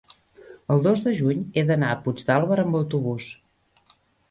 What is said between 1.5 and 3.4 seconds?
he d'anar a Puigdàlber amb autobús.